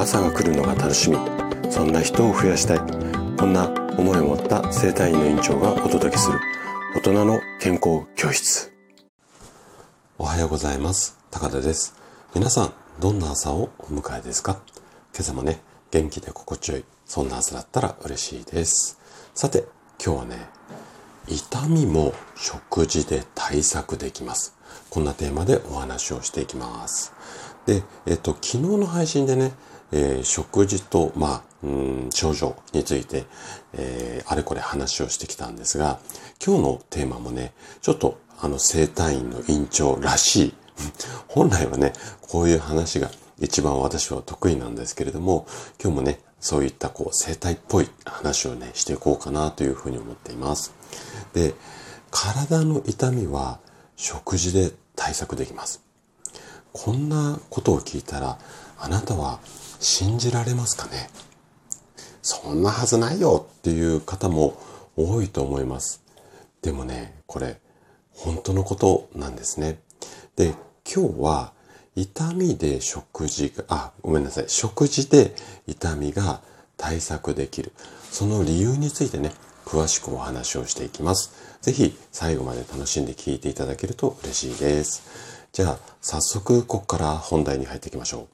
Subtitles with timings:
[0.00, 1.18] 朝が来るのが楽しみ。
[1.70, 2.78] そんな人を増やしたい。
[3.36, 3.68] こんな
[3.98, 6.40] 思いを持った生体院の院長がお届けする。
[6.96, 8.72] 大人の健康教室。
[10.16, 11.18] おはようございます。
[11.30, 11.94] 高田です。
[12.34, 14.62] 皆さんどんな朝をお迎えですか？
[15.12, 15.60] 今朝もね
[15.90, 18.98] 元気で心地よいそんな朝だったら嬉しいです。
[19.34, 19.66] さて
[20.02, 20.36] 今日はね
[21.28, 24.56] 痛みも食事で対策できます。
[24.88, 27.12] こんなテーマでお話をしていきます。
[27.66, 29.52] で、えっと、昨日の配信でね、
[29.92, 31.50] えー、食事と、まあ、
[32.10, 33.24] 症状について、
[33.74, 35.98] えー、あれこれ話をしてきたんですが、
[36.44, 37.52] 今日のテーマもね、
[37.82, 40.54] ちょっと、あの、生体院の院長らしい。
[41.28, 41.92] 本来はね、
[42.22, 45.46] こういう話が一番私は得意なんですけれども、
[45.82, 50.72] 今日もね、そういったこう、生体っぽい話をね、していこうかなというふうに思っています。
[51.34, 51.54] で、
[52.10, 53.58] 体の痛みは
[53.96, 55.82] 食事で対策できます。
[56.72, 58.38] こんなことを聞いたら、
[58.78, 59.40] あなたは
[59.80, 61.10] 信じられますかね？
[62.22, 64.60] そんなはずないよっていう方も
[64.96, 66.02] 多いと思います。
[66.62, 67.58] でもね、これ、
[68.12, 69.80] 本当のことなんですね。
[70.36, 71.52] で、今日は
[71.96, 74.44] 痛みで食事が、あ、ごめんなさい。
[74.48, 75.34] 食事で
[75.66, 76.42] 痛みが
[76.76, 77.72] 対策できる。
[78.10, 79.32] その理由についてね、
[79.64, 81.32] 詳しくお話をしていきます。
[81.62, 85.02] ぜひ最後まで楽しんで聞いていただけると嬉しいです。
[85.52, 88.28] じゃあ、早速、ここから本題に入っていきましょう。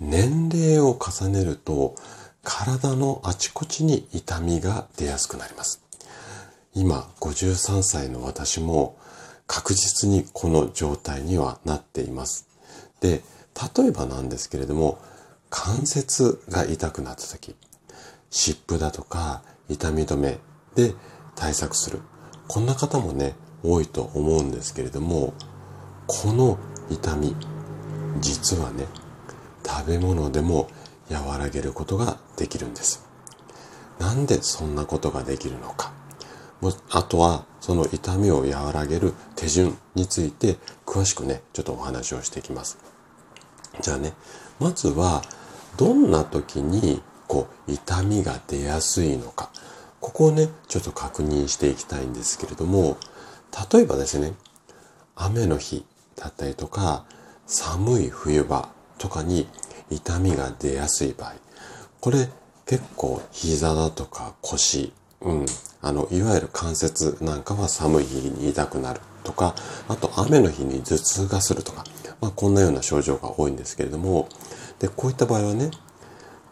[0.00, 1.94] 年齢を重ねると、
[2.44, 5.82] 体のあちこちに痛みが出やすくなります。
[6.74, 8.96] 今、53歳の私も
[9.46, 12.48] 確実にこの状態にはなっています。
[13.00, 13.22] で、
[13.76, 14.98] 例えばなんですけれども、
[15.50, 17.56] 関節が痛くなった時、
[18.30, 20.38] 湿布だとか痛み止め
[20.74, 20.94] で
[21.34, 22.00] 対策する。
[22.46, 25.34] こんな方もね、多いと思うんですけれども
[26.06, 26.58] この
[26.90, 27.34] 痛み
[28.20, 28.86] 実はね
[29.68, 30.68] 食べ物でも
[31.10, 33.06] 和らげることができるんです。
[33.98, 35.92] なんでそんなことができるのか。
[36.90, 40.56] あとはその痛みを和らげる手順について
[40.86, 42.78] 詳しくねちょっとお話をしていきます。
[43.82, 44.14] じゃあね
[44.58, 45.22] まずは
[45.76, 49.50] どんな時にこう痛みが出やすいのか。
[50.00, 52.96] ここをねちょっと確認していきたいんですけれども
[53.72, 54.34] 例えばですね、
[55.16, 55.84] 雨の日
[56.16, 57.04] だったりとか、
[57.46, 59.48] 寒い冬場とかに
[59.90, 61.34] 痛みが出やすい場合、
[62.00, 62.28] これ
[62.66, 65.46] 結構膝だとか腰、うん、
[65.80, 69.54] あの、いわゆる関節なんかは寒い日に痛くなるとか、
[69.88, 71.84] あと雨の日に頭痛がするとか、
[72.20, 74.28] まあこんなような症状が多いんですけれども、
[74.78, 75.70] で、こういった場合はね、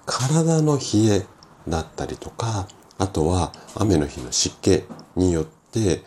[0.06, 0.82] 体の冷
[1.14, 1.26] え
[1.68, 4.84] だったりとか、あとは雨の日の湿気
[5.16, 6.02] によって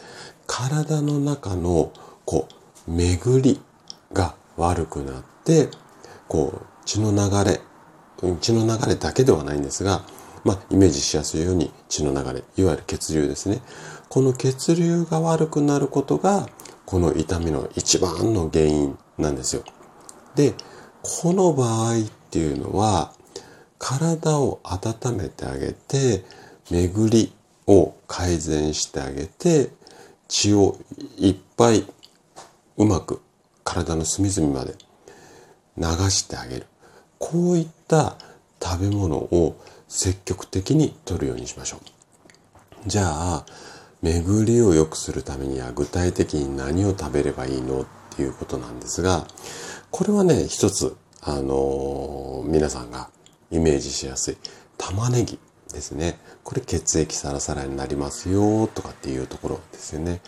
[0.47, 1.91] 体の中の
[2.25, 2.47] こ
[2.87, 3.61] う巡り
[4.11, 5.69] が悪くなって
[6.27, 7.61] こう血の流れ
[8.41, 10.01] 血の流れだけではないんですが、
[10.43, 13.61] まあ、イメージしやすいように血の流れいわゆる血流ですね
[14.09, 16.49] この血流が悪くなることが
[16.87, 19.63] この痛みの一番の原因なんですよ
[20.33, 20.55] で
[21.03, 23.13] この場合っていうのは
[23.77, 26.25] 体を温めてあげて
[26.71, 27.31] 巡り
[27.67, 29.69] を改善してあげて
[30.27, 30.79] 血を
[31.19, 31.85] いっぱい
[32.77, 33.21] うまく
[33.63, 34.73] 体の隅々まで
[35.77, 36.65] 流してあげる。
[37.19, 38.15] こういった
[38.61, 39.55] 食べ物を
[39.87, 42.89] 積極的に摂るようにしましょう。
[42.89, 43.45] じゃあ、
[44.01, 47.85] 巡りを良くするためには具体的に何を食べればいいのっ
[48.15, 49.27] ていうことなんですが、
[49.91, 53.09] これはね、一つ、あのー、皆さんが
[53.51, 54.37] イメージしやすい
[54.77, 55.37] 玉ねぎ
[55.73, 56.19] ですね。
[56.43, 60.21] これ血液サラサラになりますよとかっていうところですよね。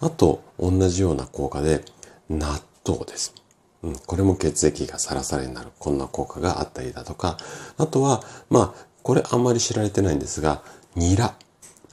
[0.00, 1.84] あと、同じような効果で、
[2.28, 3.34] 納豆です。
[3.82, 5.68] うん、これも血液がサラサラになる。
[5.78, 7.36] こんな効果があったりだとか、
[7.78, 10.62] あとは、まあ、これあんまり知られてないんですが、
[10.94, 11.34] ニラ。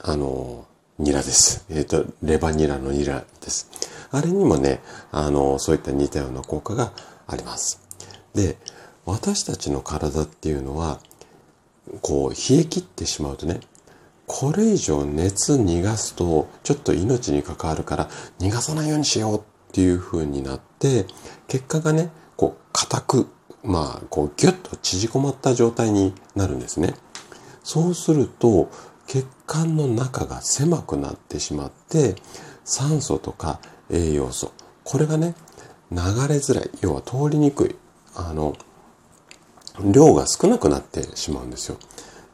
[0.00, 0.66] あの、
[0.98, 1.64] ニラです。
[1.70, 3.70] えっ、ー、と、レバニラのニラです。
[4.10, 4.80] あれにもね、
[5.12, 6.92] あの、そういった似たような効果が
[7.26, 7.80] あります。
[8.34, 8.58] で、
[9.04, 11.00] 私たちの体っていうのは、
[12.00, 13.60] こう冷え切ってしまうとね
[14.26, 19.42] これ以上熱逃がすとちょっと命に関わるから逃がさないようにしようっ
[19.72, 20.73] ていう風になって
[21.48, 23.28] 結果がねこう硬く
[23.62, 26.94] まあこうギュッと縮こまった状態になるんですね
[27.62, 28.70] そうすると
[29.06, 32.16] 血管の中が狭くなってしまって
[32.64, 33.60] 酸素とか
[33.90, 34.52] 栄養素
[34.82, 35.34] これがね
[35.90, 37.76] 流れづらい要は通りにくい
[38.14, 38.56] あの
[39.80, 41.78] 量が少なくなってしまうんですよ。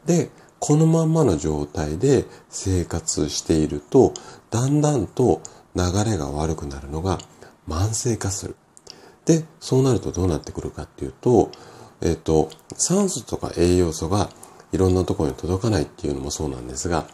[0.05, 4.13] で、このまんまの状態で生活していると、
[4.51, 5.41] だんだんと
[5.75, 7.19] 流れが悪くなるのが
[7.67, 8.55] 慢性化する。
[9.25, 11.51] で、そうなるとどうなってくるかっていうと、
[12.01, 14.29] えっ、と、酸素とか栄養素が
[14.71, 17.05] いろんなところに届かないっていうのもそうなんですが、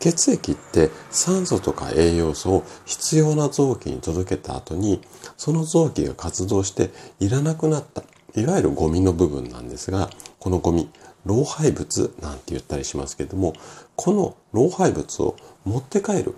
[0.00, 5.00] 血液って酸素とか栄養素を必要な臓器に届けた後に、
[5.36, 6.90] その臓器が活動して
[7.20, 8.02] いらなくなった、
[8.38, 10.90] いわゆるゴミの部分なんですが、このゴミ、
[11.24, 13.54] 老廃物なんて言ったりしますけども、
[13.96, 16.34] この老廃物を持って帰る、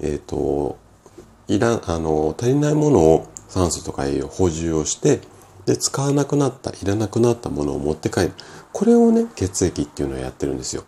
[0.00, 0.76] えっ、ー、と、
[1.48, 5.20] いらんあの、足りないものを酸素とか栄養補充をして、
[5.64, 8.32] で、使わなくなった、いらなくなったものを持って帰る。
[8.72, 10.84] これをね、血液っていうのをやってるんですよ。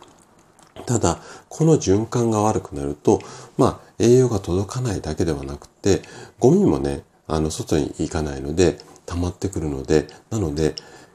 [0.87, 1.19] ただ、
[1.49, 3.21] この循環が悪くなると、
[3.57, 6.03] まあ、栄養が届かないだけではなくて、
[6.39, 10.75] ゴミもね、あの、外に行かないので、溜まってくるので、なので、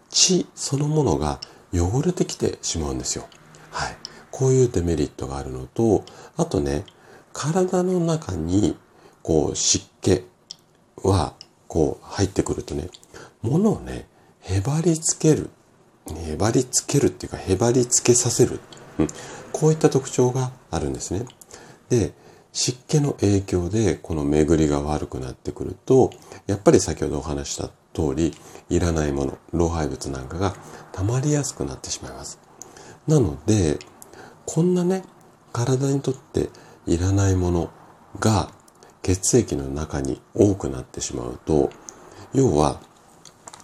[0.09, 1.39] 血そのものが
[1.73, 3.25] 汚れてきてしまうんですよ。
[3.71, 3.97] はい。
[4.31, 6.03] こういうデメリットがあるのと、
[6.37, 6.85] あとね、
[7.33, 8.75] 体の中に、
[9.23, 10.23] こう、湿気
[10.97, 11.33] は、
[11.67, 12.89] こう、入ってくるとね、
[13.41, 14.07] 物をね、
[14.41, 15.49] へばりつける。
[16.27, 18.59] へばりつけるっていうか、へばりつけさせる。
[18.99, 19.07] うん。
[19.53, 21.25] こういった特徴があるんですね。
[21.89, 22.13] で、
[22.51, 26.11] 湿気の影響でこの巡りが悪くなってくると、
[26.45, 28.33] やっぱり先ほどお話した通り、
[28.69, 30.55] いらないもの、老廃物なんかが
[30.91, 32.39] 溜まりやすくなってしまいます。
[33.07, 33.79] なので、
[34.45, 35.03] こんなね、
[35.51, 36.49] 体にとって
[36.85, 37.69] いらないもの
[38.19, 38.51] が
[39.03, 41.69] 血液の中に多くなってしまうと、
[42.33, 42.81] 要は、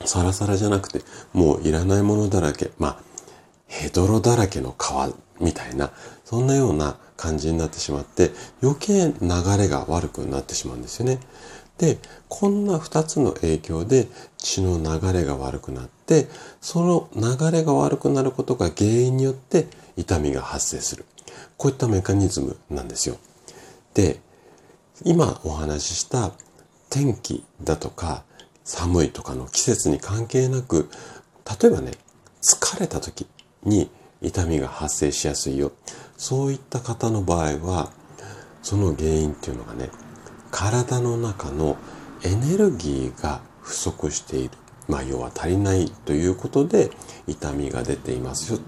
[0.06, 1.01] サラサラじゃなくて、
[1.33, 2.97] もういらないものだらけ、まあ、
[3.68, 5.91] ヘドロだらけの皮みたいな、
[6.25, 8.31] そんなような感じになってしまって、
[8.62, 11.19] 余計流れが悪くなってしまうんですよね。
[11.77, 11.97] で、
[12.27, 14.07] こんな二つの影響で
[14.38, 16.27] 血の流れが悪くなって、
[16.59, 21.06] その流れが悪くなることが原因によって痛みが発生する。
[21.57, 23.18] こういったメカニズムなんですよ。
[23.94, 24.19] で、
[25.06, 26.31] 今お話しした
[26.90, 28.24] 天気だとか
[28.66, 30.90] 寒いとかの季節に関係なく、
[31.62, 31.94] 例えばね、
[32.42, 33.25] 疲れた時
[33.63, 33.90] に
[34.22, 35.72] 痛みが発生しやすいよ。
[36.18, 37.92] そういった方の場合は、
[38.62, 39.90] その原因っていうのがね、
[40.51, 41.78] 体の中の
[42.24, 44.52] エネルギーが不足している。
[44.88, 46.90] まあ、要は足りないということで
[47.28, 48.60] 痛みが出ていますよ。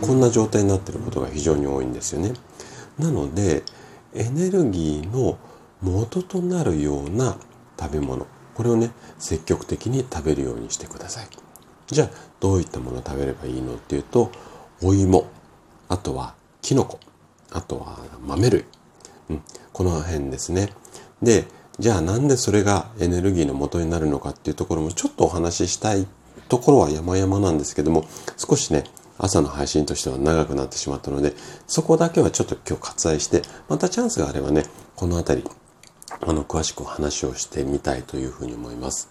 [0.00, 2.34] こんな状態になっていることが非常に多いんですよね。
[2.98, 3.62] なので、
[4.14, 5.38] エネルギーの
[5.84, 7.36] 元となるような
[7.78, 8.26] 食べ物。
[8.54, 11.28] これをね、積極的に食べるようにしてください。
[11.86, 12.10] じゃあ、
[12.40, 14.30] どういったものを食べればいいのっていうと、
[14.82, 15.26] お芋、
[15.88, 16.98] あとはきのこ、
[17.52, 18.64] あとは豆類、
[19.28, 19.42] うん、
[19.72, 20.70] この辺ですね。
[21.22, 21.44] で、
[21.78, 26.06] じゃあなんでそれがエネルギーの元になるのかっていうところもちょっとお話ししたい
[26.48, 28.84] ところは山々なんですけども、少しね、
[29.18, 31.34] 朝の配信としては長くなってしまったので、
[31.66, 34.64] そこだけはちょっと今日割愛して、またチャンスがあればね、
[34.96, 35.50] この辺り、
[36.26, 39.08] あの、詳しく話をしてみたいというふうに思います。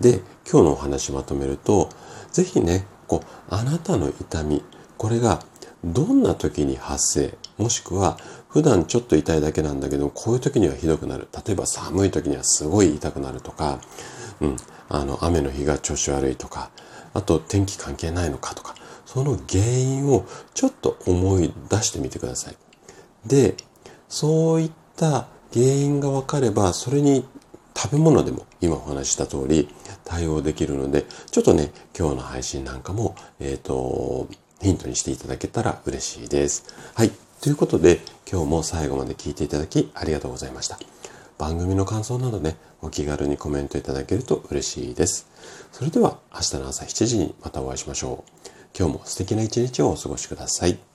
[0.00, 0.20] で、
[0.50, 1.90] 今日のお話まとめると、
[2.32, 4.62] ぜひね、こう、あなたの痛み、
[4.96, 5.42] これが
[5.84, 8.18] どんな時に発生、もしくは
[8.48, 11.28] 普段ちょっと痛いだけなんだけど、こういう時にはひどくなる。
[11.46, 13.80] 例えば寒い時にはすごい痛くなるとか、
[14.40, 14.56] うん、
[14.88, 16.70] あの、雨の日が調子悪いとか、
[17.14, 18.74] あと天気関係ないのかとか、
[19.06, 20.24] その原因を
[20.54, 22.56] ちょっと思い出してみてください。
[23.26, 23.56] で、
[24.08, 27.24] そういった原因が分かれば、それに
[27.76, 29.68] 食べ物でも今お話しした通り
[30.04, 34.28] 対応できるので、ちょっとね、今日の配信なんかも、えっ、ー、と、
[34.60, 36.74] ヒントにしていただけたら嬉しいです。
[36.94, 37.10] はい。
[37.40, 40.78] ということで、今日も最後まで聞いていただきありがとうございました。
[41.38, 45.26] 番組の感想などね、お気軽にコメントいただけると嬉しいです。
[45.72, 48.48] それでは明日の朝7時にまたお会いしましょう。
[48.78, 50.91] 今日も素敵な一日をお過ごしください。